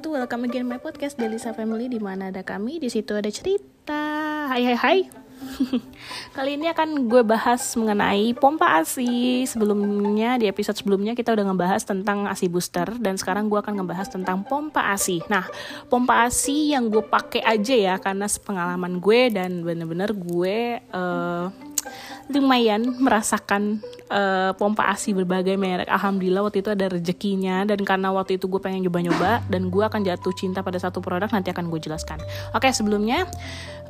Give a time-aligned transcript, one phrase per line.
[0.00, 0.16] wabarakatuh.
[0.16, 4.00] Welcome again my podcast Delisa Family di mana ada kami, di situ ada cerita.
[4.48, 4.98] Hai hai hai.
[6.36, 9.44] Kali ini akan gue bahas mengenai pompa ASI.
[9.44, 14.08] Sebelumnya di episode sebelumnya kita udah ngebahas tentang ASI booster dan sekarang gue akan ngebahas
[14.08, 15.20] tentang pompa ASI.
[15.28, 15.44] Nah,
[15.92, 21.52] pompa ASI yang gue pakai aja ya karena pengalaman gue dan bener-bener gue uh,
[22.30, 25.90] lumayan merasakan uh, pompa ASI berbagai merek.
[25.90, 30.06] Alhamdulillah waktu itu ada rezekinya dan karena waktu itu gue pengen nyoba-nyoba dan gue akan
[30.06, 32.22] jatuh cinta pada satu produk nanti akan gue jelaskan.
[32.54, 33.26] Oke sebelumnya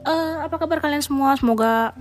[0.08, 1.36] uh, apa kabar kalian semua?
[1.36, 1.92] Semoga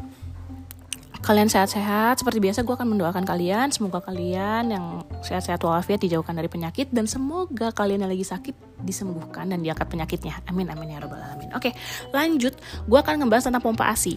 [1.20, 2.24] kalian sehat-sehat.
[2.24, 3.68] Seperti biasa gue akan mendoakan kalian.
[3.76, 4.86] Semoga kalian yang
[5.20, 10.40] sehat-sehat walafiat dijauhkan dari penyakit dan semoga kalian yang lagi sakit disembuhkan dan diangkat penyakitnya.
[10.48, 11.52] Amin amin ya robbal alamin.
[11.52, 11.76] Oke
[12.16, 12.56] lanjut.
[12.88, 14.16] Gue akan ngebahas tentang pompa ASI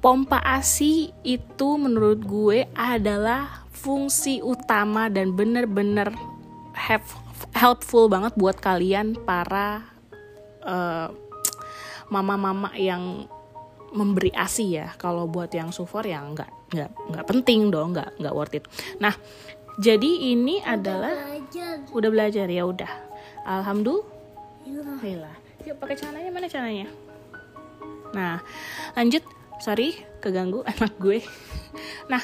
[0.00, 6.12] pompa ASI itu menurut gue adalah fungsi utama dan bener-bener
[7.52, 9.84] helpful banget buat kalian para
[10.64, 11.08] uh,
[12.08, 13.28] mama-mama yang
[13.92, 14.88] memberi ASI ya.
[14.96, 18.64] Kalau buat yang sufor ya nggak nggak nggak penting dong, nggak nggak worth it.
[18.98, 19.12] Nah,
[19.80, 21.74] jadi ini udah adalah belajar.
[21.92, 22.92] udah belajar ya udah.
[23.44, 25.36] Alhamdulillah.
[25.68, 26.88] Yuk pakai caranya mana caranya?
[28.10, 28.40] Nah,
[28.96, 29.22] lanjut
[29.60, 31.20] sorry keganggu anak gue.
[32.08, 32.22] Nah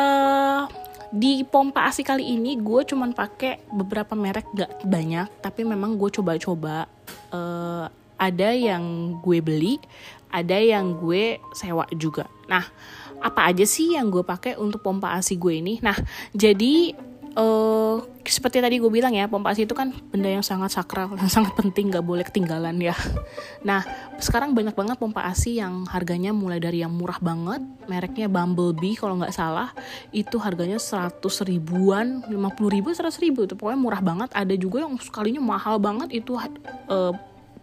[0.00, 0.66] uh,
[1.14, 6.10] di pompa asi kali ini gue cuman pakai beberapa merek gak banyak tapi memang gue
[6.10, 6.90] coba-coba.
[7.30, 9.76] Uh, ada yang gue beli
[10.34, 12.26] ada yang gue sewa juga.
[12.50, 12.66] Nah
[13.22, 15.78] apa aja sih yang gue pakai untuk pompa asi gue ini?
[15.78, 15.94] Nah
[16.34, 16.96] jadi
[17.36, 21.30] uh, seperti tadi gue bilang ya pompa ASI itu kan benda yang sangat sakral yang
[21.36, 22.96] sangat penting gak boleh ketinggalan ya.
[23.62, 23.84] Nah
[24.18, 29.20] sekarang banyak banget pompa ASI yang harganya mulai dari yang murah banget mereknya Bumblebee kalau
[29.20, 29.70] nggak salah
[30.14, 34.30] itu harganya 100 ribuan 50 ribu 100 ribu itu pokoknya murah banget.
[34.32, 36.38] Ada juga yang sekalinya mahal banget itu
[36.88, 37.12] uh,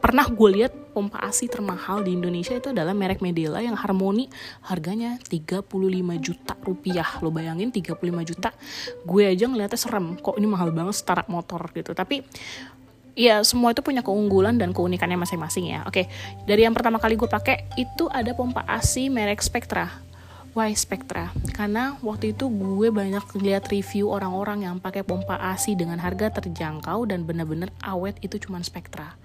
[0.01, 4.27] pernah gue lihat pompa ASI termahal di Indonesia itu adalah merek Medela yang Harmoni
[4.65, 5.69] harganya 35
[6.19, 7.07] juta rupiah.
[7.21, 8.49] Lo bayangin 35 juta
[9.05, 10.17] gue aja ngeliatnya serem.
[10.17, 11.93] Kok ini mahal banget setara motor gitu.
[11.93, 12.25] Tapi
[13.13, 15.85] ya semua itu punya keunggulan dan keunikannya masing-masing ya.
[15.85, 16.09] Oke
[16.49, 20.10] dari yang pertama kali gue pakai itu ada pompa ASI merek Spectra
[20.51, 21.31] Why Spectra?
[21.55, 27.07] Karena waktu itu gue banyak lihat review orang-orang yang pakai pompa ASI dengan harga terjangkau
[27.07, 29.15] dan bener-bener awet itu cuma Spectra.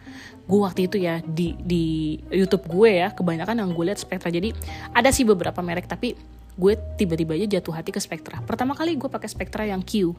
[0.46, 4.30] Gue waktu itu ya di di YouTube gue ya kebanyakan yang gue lihat Spectra.
[4.30, 4.54] Jadi
[4.94, 6.14] ada sih beberapa merek tapi
[6.56, 8.38] gue tiba-tiba aja jatuh hati ke Spectra.
[8.46, 10.14] Pertama kali gue pakai Spectra yang Q.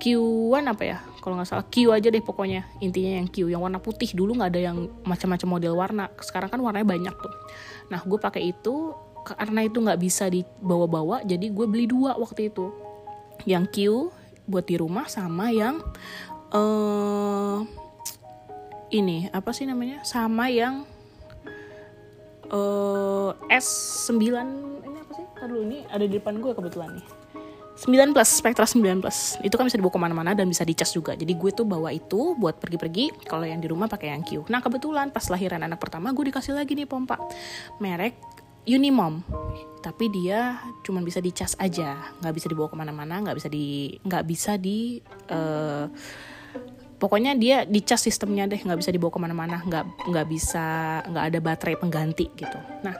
[0.00, 0.98] Q1 apa ya?
[1.20, 2.64] Kalau nggak salah Q aja deh pokoknya.
[2.80, 6.08] Intinya yang Q yang warna putih dulu nggak ada yang macam-macam model warna.
[6.24, 7.34] Sekarang kan warnanya banyak tuh.
[7.92, 8.96] Nah gue pakai itu
[9.36, 12.70] karena itu nggak bisa dibawa-bawa jadi gue beli dua waktu itu.
[13.44, 13.76] Yang Q
[14.48, 15.84] buat di rumah sama yang
[16.52, 17.62] uh,
[18.88, 20.00] ini apa sih namanya?
[20.04, 20.88] Sama yang
[22.48, 24.20] uh, S9
[24.84, 25.24] ini apa sih?
[25.36, 27.06] Ntar dulu ini ada di depan gue kebetulan nih.
[27.78, 29.38] 9 plus, Spectra 9 plus.
[29.38, 31.14] Itu kan bisa dibawa ke mana-mana dan bisa dicas juga.
[31.14, 34.50] Jadi gue tuh bawa itu buat pergi-pergi Kalau yang di rumah pakai yang Q.
[34.50, 37.22] Nah kebetulan pas lahiran anak pertama gue dikasih lagi nih pompa.
[37.78, 38.18] Merek
[38.66, 39.22] Unimom.
[39.78, 41.96] Tapi dia cuma bisa dicas aja.
[42.20, 44.98] Nggak bisa dibawa ke mana-mana nggak bisa di nggak bisa di
[45.30, 45.86] uh,
[46.98, 48.60] pokoknya dia dicas sistemnya deh.
[48.60, 50.66] Nggak bisa dibawa ke mana-mana nggak nggak bisa
[51.06, 52.58] nggak ada baterai pengganti gitu.
[52.82, 52.96] Nah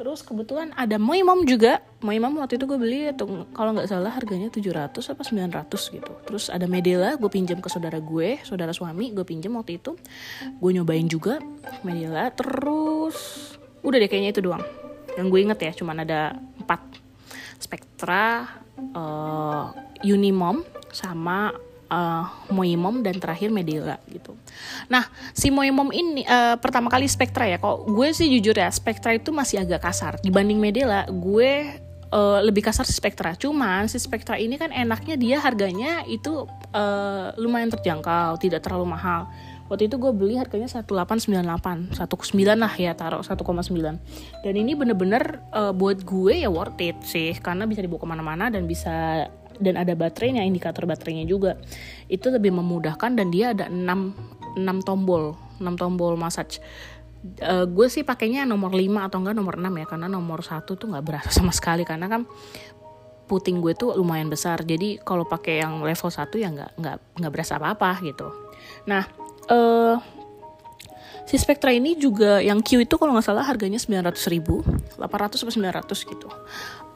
[0.00, 1.84] terus kebetulan ada Moimom juga.
[2.00, 6.12] Moimom waktu itu gue beli tuh kalau nggak salah harganya 700 apa 900 gitu.
[6.24, 9.98] Terus ada Medela gue pinjam ke saudara gue saudara suami gue pinjam waktu itu.
[10.56, 11.42] Gue nyobain juga
[11.84, 12.32] Medela.
[12.32, 13.16] Terus
[13.80, 14.79] udah deh kayaknya itu doang
[15.20, 16.80] yang gue inget ya cuman ada empat
[17.60, 18.48] Spectra
[18.96, 19.70] uh,
[20.00, 21.52] Unimom sama
[21.90, 24.32] uh, Moimom dan terakhir Medela gitu.
[24.88, 27.60] Nah si Moimom ini uh, pertama kali Spectra ya.
[27.60, 31.04] Kok gue sih jujur ya Spectra itu masih agak kasar dibanding Medela.
[31.10, 31.68] Gue
[32.14, 33.34] uh, lebih kasar si Spectra.
[33.36, 39.28] Cuman si Spectra ini kan enaknya dia harganya itu uh, lumayan terjangkau, tidak terlalu mahal
[39.70, 43.38] waktu itu gue beli harganya 1898 19 lah ya taruh 1,9
[44.42, 48.50] dan ini bener-bener uh, buat gue ya worth it sih karena bisa dibawa ke mana-mana
[48.50, 49.30] dan bisa
[49.60, 51.60] dan ada baterainya indikator baterainya juga.
[52.08, 56.58] Itu lebih memudahkan dan dia ada 6 6 tombol 6 tombol massage.
[57.44, 60.88] Uh, gue sih pakainya nomor 5 atau enggak nomor 6 ya karena nomor 1 tuh
[60.88, 62.24] nggak berasa sama sekali karena kan
[63.28, 64.64] puting gue tuh lumayan besar.
[64.64, 68.32] Jadi kalau pakai yang level 1 ya nggak nggak nggak berasa apa-apa gitu.
[68.88, 69.04] Nah
[69.50, 69.98] uh,
[71.26, 74.62] si Spectra ini juga yang Q itu kalau nggak salah harganya 900 ribu
[74.98, 76.28] 800 atau 900 gitu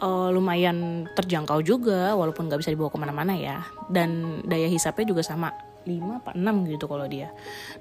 [0.03, 5.23] uh, lumayan terjangkau juga walaupun nggak bisa dibawa ke mana-mana ya dan daya hisapnya juga
[5.23, 5.55] sama
[5.85, 7.31] 5 apa 6 gitu kalau dia.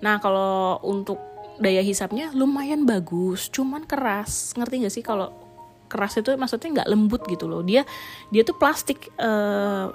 [0.04, 1.20] Nah, kalau untuk
[1.58, 4.54] daya hisapnya lumayan bagus, cuman keras.
[4.60, 5.32] Ngerti gak sih kalau
[5.88, 7.64] keras itu maksudnya nggak lembut gitu loh.
[7.64, 7.88] Dia
[8.30, 9.90] dia tuh plastik uh,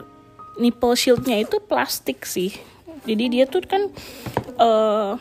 [0.58, 2.56] nipple shieldnya itu plastik sih.
[3.04, 3.92] Jadi dia tuh kan
[4.58, 5.14] uh,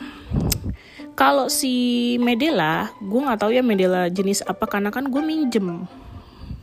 [1.18, 5.86] kalau si Medela, gue nggak tahu ya Medela jenis apa karena kan gue minjem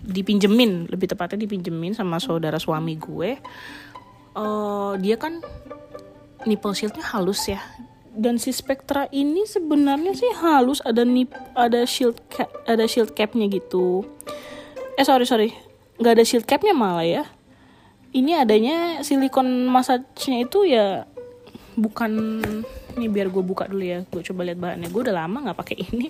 [0.06, 3.36] dipinjemin lebih tepatnya dipinjemin sama saudara suami gue.
[4.36, 5.44] Uh, dia kan
[6.48, 7.60] nipple shieldnya halus ya.
[8.16, 13.52] Dan si Spectra ini sebenarnya sih halus ada nip ada shield cap ada shield capnya
[13.52, 14.08] gitu.
[14.96, 15.52] Eh sorry sorry.
[16.00, 17.24] Nggak ada shield capnya malah ya
[18.16, 21.04] ini adanya silikon massage-nya itu ya
[21.76, 22.40] bukan
[22.96, 24.88] ini biar gue buka dulu ya gue coba lihat bahannya.
[24.88, 26.08] Gue udah lama nggak pakai ini.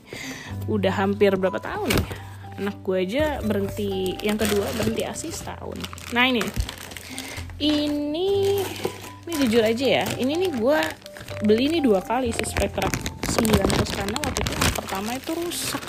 [0.69, 2.05] Udah hampir berapa tahun ya?
[2.61, 5.75] Anak gue aja berhenti yang kedua berhenti asis tahun
[6.13, 6.45] nah ini.
[7.57, 8.29] Ini
[9.25, 10.79] ini jujur aja ya ini nih gue
[11.43, 12.87] beli ini dua kali si Spectra
[13.27, 15.83] 900 karena waktu itu yang pertama itu rusak.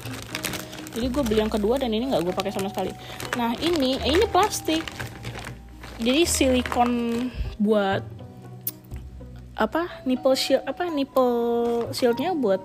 [0.97, 2.91] Jadi gue beli yang kedua dan ini nggak gue pakai sama sekali.
[3.37, 4.83] Nah ini ini plastik
[5.97, 6.91] jadi silikon
[7.57, 8.05] buat
[9.57, 10.05] apa?
[10.05, 10.89] Nipple shield apa?
[10.93, 11.33] Nipple
[11.97, 12.61] shieldnya buat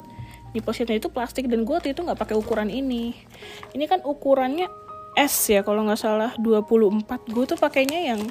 [0.51, 3.15] nipple shieldnya itu plastik dan gue waktu itu nggak pakai ukuran ini.
[3.71, 4.67] Ini kan ukurannya
[5.11, 7.03] S ya kalau nggak salah 24
[7.35, 8.21] gue tuh pakainya yang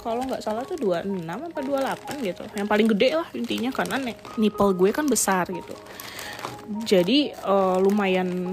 [0.00, 2.42] kalau nggak salah tuh 26 apa 28 gitu.
[2.56, 3.96] Yang paling gede lah intinya karena
[4.40, 5.74] nipple gue kan besar gitu.
[6.84, 8.52] Jadi uh, lumayan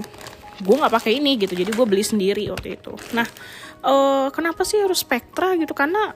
[0.58, 1.56] gue nggak pakai ini gitu.
[1.56, 2.92] Jadi gue beli sendiri waktu itu.
[3.16, 3.28] Nah
[3.84, 5.74] uh, kenapa sih harus Spectra gitu?
[5.74, 6.14] Karena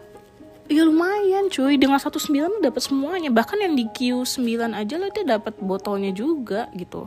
[0.70, 1.76] ya lumayan cuy.
[1.76, 3.28] Dengan satu sembilan dapat semuanya.
[3.28, 7.06] Bahkan yang di Q9 aja lo dia dapat botolnya juga gitu.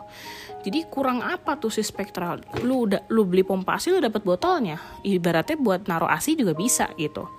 [0.65, 4.81] Jadi kurang apa tuh si spektral lu udah lu beli pompa asi lu dapat botolnya.
[5.05, 7.29] Ibaratnya buat naruh asi juga bisa gitu.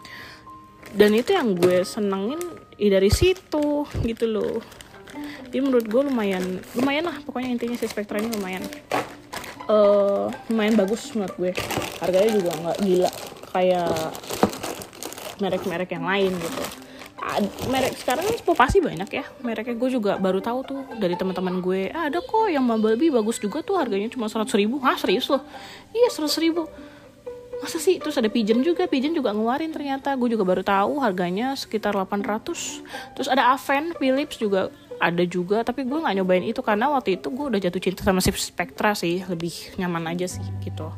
[0.95, 2.39] Dan itu yang gue senengin
[2.79, 4.63] ya dari situ gitu loh.
[5.51, 7.19] Jadi menurut gue lumayan lumayan lah.
[7.27, 8.63] Pokoknya intinya si spektra ini lumayan
[9.71, 11.53] uh, lumayan bagus menurut gue.
[12.03, 13.11] Harganya juga nggak gila.
[13.53, 13.93] Kayak
[15.41, 16.63] merek-merek yang lain gitu.
[17.69, 18.25] Merek sekarang
[18.55, 19.25] pasti banyak ya.
[19.43, 21.91] Mereknya gue juga baru tahu tuh dari teman-teman gue.
[21.91, 24.79] Ah, ada kok yang Bumblebee bagus juga tuh harganya cuma seratus ribu.
[24.81, 25.43] Ah serius loh?
[25.91, 26.71] Iya seratus ribu.
[27.57, 27.99] Masa sih?
[27.99, 28.87] Terus ada pigeon juga.
[28.87, 30.15] Pigeon juga ngeluarin ternyata.
[30.15, 35.85] Gue juga baru tahu harganya sekitar 800 terus ada Aven Philips juga ada juga tapi
[35.85, 39.23] gue nggak nyobain itu karena waktu itu gue udah jatuh cinta sama si Spectra sih
[39.29, 40.89] lebih nyaman aja sih gitu.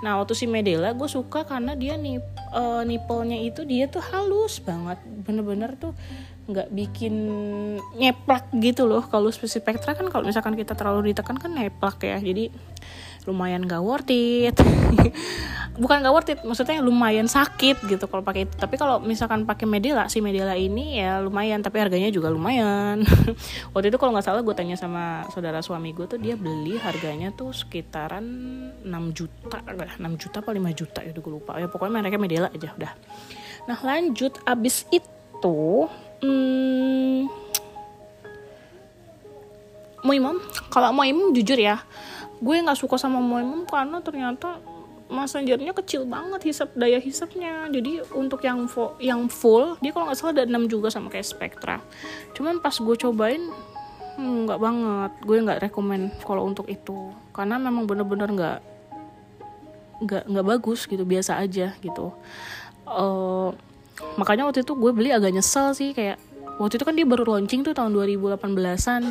[0.00, 2.22] Nah waktu si Medela gue suka karena dia nih
[2.54, 5.92] uh, nipolnya itu dia tuh halus banget bener-bener tuh
[6.48, 7.14] nggak bikin
[7.98, 9.04] nyeplak gitu loh.
[9.04, 12.48] Kalau Spectra kan kalau misalkan kita terlalu ditekan kan nyeplak ya jadi
[13.28, 14.56] lumayan gak worth it
[15.78, 18.54] bukan gak worth it maksudnya lumayan sakit gitu kalau pakai itu.
[18.58, 23.06] Tapi kalau misalkan pakai Medela si Medela ini ya lumayan tapi harganya juga lumayan.
[23.72, 27.30] Waktu itu kalau nggak salah gue tanya sama saudara suami gue tuh dia beli harganya
[27.30, 28.26] tuh sekitaran
[28.82, 31.56] 6 juta 6 juta apa 5 juta ya gue lupa.
[31.62, 32.92] Ya pokoknya mereka Medela aja udah.
[33.70, 35.86] Nah lanjut abis itu
[36.26, 37.30] hmm,
[40.02, 40.42] Moimom
[40.74, 41.78] kalau Moimom jujur ya
[42.38, 44.58] gue nggak suka sama Moimom karena ternyata
[45.08, 47.66] messengernya kecil banget hisap daya hisapnya.
[47.72, 51.26] Jadi untuk yang full, yang full dia kalau nggak salah ada 6 juga sama kayak
[51.26, 51.76] Spectra.
[52.36, 53.42] Cuman pas gue cobain
[54.20, 55.12] hmm, nggak hmm, banget.
[55.24, 57.12] Gue nggak rekomend kalau untuk itu.
[57.32, 58.58] Karena memang bener-bener nggak
[59.98, 62.14] nggak nggak bagus gitu biasa aja gitu.
[62.86, 63.50] Uh,
[64.14, 66.20] makanya waktu itu gue beli agak nyesel sih kayak
[66.58, 69.02] waktu itu kan dia baru launching tuh tahun 2018an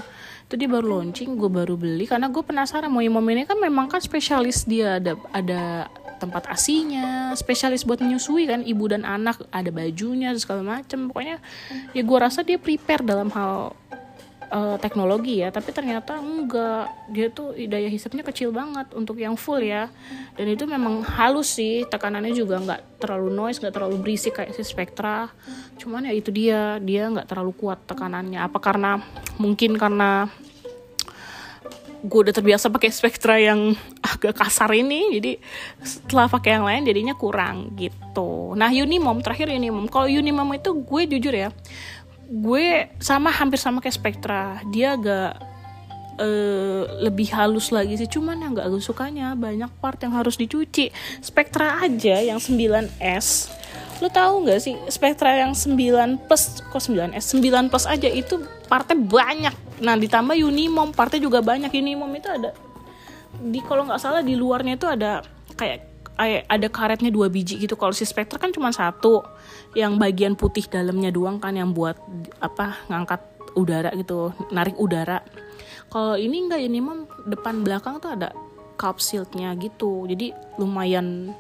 [0.48, 2.08] itu dia baru launching gue baru beli.
[2.08, 4.96] Karena gue penasaran mau imam ini kan memang kan spesialis dia.
[5.00, 5.64] Ada ada
[6.18, 8.64] tempat asinya spesialis buat menyusui kan.
[8.64, 11.12] Ibu dan anak ada bajunya segala macem.
[11.12, 11.44] Pokoknya
[11.92, 13.76] ya gue rasa dia prepare dalam hal
[14.52, 16.92] uh, teknologi ya tapi ternyata enggak.
[17.12, 19.92] Dia tuh daya hisapnya kecil banget untuk yang full ya.
[20.36, 24.64] Dan itu memang halus sih tekanannya juga nggak terlalu noise nggak terlalu berisik kayak si
[24.64, 25.32] Spectra.
[25.80, 28.40] Cuman ya itu dia dia nggak terlalu kuat tekanannya.
[28.44, 29.00] Apa karena
[29.40, 30.28] mungkin karena
[31.98, 33.74] gue udah terbiasa pakai Spectra yang
[34.18, 35.32] agak kasar ini jadi
[35.82, 38.54] setelah pakai yang lain jadinya kurang gitu.
[38.54, 39.90] Nah Unimom terakhir Unimom.
[39.90, 41.50] Kalau Unimom itu gue jujur ya
[42.28, 44.60] gue sama hampir sama kayak Spectra.
[44.70, 45.40] Dia agak
[46.20, 50.92] uh, lebih halus lagi sih cuman yang gak gue sukanya banyak part yang harus dicuci.
[51.24, 53.58] Spectra aja yang 9S
[53.98, 58.94] lo tahu nggak sih Spectra yang 9 plus kok 9S 9 plus aja itu partnya
[58.94, 59.56] banyak.
[59.82, 61.74] Nah ditambah Unimom partnya juga banyak.
[61.74, 62.54] Unimom itu ada
[63.38, 65.26] di kalau nggak salah di luarnya itu ada
[65.58, 65.87] kayak
[66.20, 69.22] ada karetnya dua biji gitu kalau si Spectre kan cuma satu
[69.78, 71.98] yang bagian putih dalamnya doang kan yang buat
[72.42, 73.22] apa ngangkat
[73.54, 75.22] udara gitu narik udara
[75.94, 78.34] kalau ini enggak ini mah depan belakang tuh ada
[78.78, 81.34] cup shieldnya gitu jadi lumayan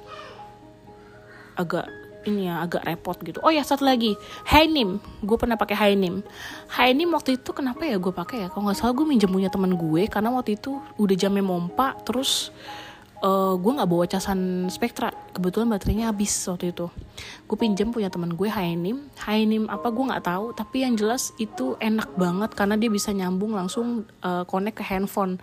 [1.57, 1.89] agak
[2.27, 3.39] ini ya agak repot gitu.
[3.39, 4.19] Oh ya satu lagi,
[4.51, 4.99] Hainim.
[5.23, 6.19] Gue pernah pakai Hainim.
[6.67, 8.47] Hainim waktu itu kenapa ya gue pakai ya?
[8.51, 12.51] Kalau nggak salah gue minjem punya temen gue karena waktu itu udah jamnya mompa terus
[13.21, 15.09] uh, gue nggak bawa casan Spectra.
[15.33, 16.89] Kebetulan baterainya habis waktu itu.
[17.45, 19.09] Gue pinjam punya teman gue Hainim.
[19.21, 20.45] Hainim apa gue nggak tahu.
[20.53, 25.41] Tapi yang jelas itu enak banget karena dia bisa nyambung langsung uh, connect ke handphone.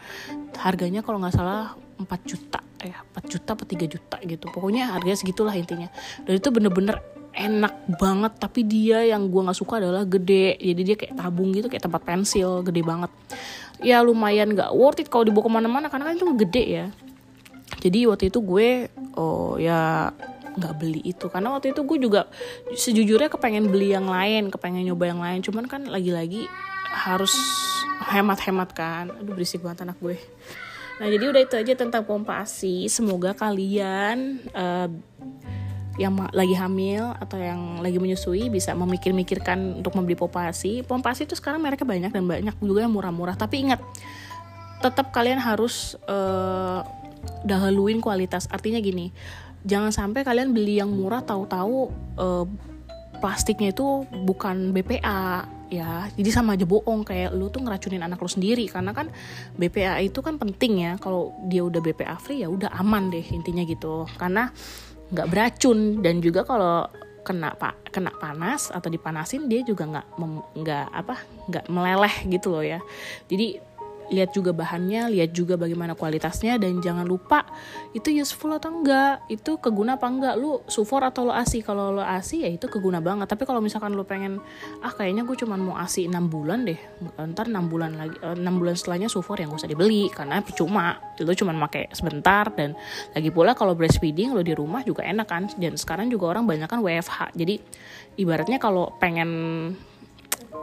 [0.59, 4.47] Harganya kalau nggak salah 4 juta ya 4 juta atau 3 juta gitu.
[4.51, 5.89] Pokoknya harganya segitulah intinya.
[6.27, 7.01] Dan itu bener-bener
[7.35, 8.33] enak banget.
[8.39, 10.59] Tapi dia yang gue nggak suka adalah gede.
[10.59, 13.11] Jadi dia kayak tabung gitu kayak tempat pensil gede banget.
[13.83, 15.87] Ya lumayan gak worth it kalau dibawa ke mana-mana.
[15.91, 16.87] Karena kan itu gede ya
[17.85, 18.89] jadi waktu itu gue
[19.21, 20.09] oh ya
[20.57, 21.29] nggak beli itu.
[21.29, 22.33] Karena waktu itu gue juga
[22.73, 25.41] sejujurnya kepengen beli yang lain kepengen nyoba yang lain.
[25.45, 26.49] Cuman kan lagi-lagi
[26.89, 27.37] harus
[28.09, 29.13] hemat-hemat kan.
[29.13, 30.17] Aduh berisik banget anak gue.
[30.97, 34.89] Nah jadi udah itu aja tentang pompa asi semoga kalian uh,
[35.95, 41.23] yang lagi hamil atau yang lagi menyusui bisa memikir-mikirkan untuk membeli pompa asi pompa asi
[41.23, 43.37] itu sekarang mereka banyak dan banyak juga yang murah-murah.
[43.37, 43.83] Tapi ingat
[44.81, 46.87] tetap kalian harus uh,
[47.47, 48.49] dahuluin kualitas.
[48.51, 49.13] Artinya gini
[49.65, 51.89] jangan sampai kalian beli yang murah tahu-tahu
[52.21, 52.45] uh,
[53.19, 56.07] plastiknya itu bukan BPA ya.
[56.13, 58.69] Jadi sama aja bohong kayak lu tuh ngeracunin anak lu sendiri.
[58.69, 59.09] Karena kan
[59.57, 60.93] BPA itu kan penting ya.
[61.01, 64.05] Kalau dia udah BPA free ya udah aman deh intinya gitu.
[64.21, 64.53] Karena
[65.09, 66.05] nggak beracun.
[66.05, 66.85] Dan juga kalau
[67.25, 70.07] kena pak kena panas atau dipanasin dia juga nggak
[70.61, 71.17] nggak apa
[71.49, 72.85] nggak meleleh gitu loh ya.
[73.33, 73.57] Jadi
[74.15, 77.43] lihat juga bahannya, lihat juga bagaimana kualitasnya dan jangan lupa
[77.91, 82.03] itu useful atau enggak, itu keguna apa enggak, lu sufor atau lo asi, kalau lo
[82.03, 84.39] asi ya itu keguna banget, tapi kalau misalkan lo pengen
[84.81, 86.79] ah kayaknya gue cuma mau asi 6 bulan deh,
[87.35, 90.97] ntar 6 bulan lagi 6 eh, bulan setelahnya sufor yang gak usah dibeli karena percuma,
[91.19, 92.79] lo cuma pakai sebentar dan
[93.17, 95.43] lagi pula kalau breastfeeding lo di rumah juga enak kan.
[95.59, 97.59] Dan sekarang juga orang banyak kan WFH, jadi
[98.21, 99.31] ibaratnya kalau pengen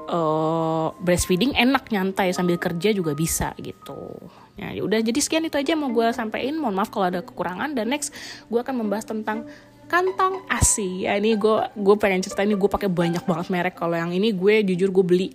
[0.07, 4.17] uh, breastfeeding enak nyantai sambil kerja juga bisa gitu.
[4.55, 6.57] Ya, ya udah jadi sekian itu aja mau gue sampaikan.
[6.57, 8.13] Mohon maaf kalau ada kekurangan dan next
[8.47, 9.45] gue akan membahas tentang
[9.91, 11.05] kantong ASI.
[11.09, 13.75] Ya ini gue gue pengen cerita ini gue pakai banyak banget merek.
[13.75, 15.27] Kalau yang ini gue jujur gue beli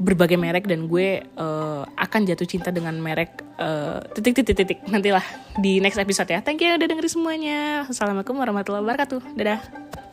[0.00, 5.22] berbagai merek dan gue uh, akan jatuh cinta dengan merek uh, titik titik titik nantilah
[5.60, 6.40] di next episode ya.
[6.40, 7.58] Thank you udah dengerin semuanya.
[7.84, 9.20] Assalamualaikum warahmatullahi wabarakatuh.
[9.36, 10.09] Dadah.